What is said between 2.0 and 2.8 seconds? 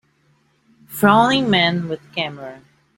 camera.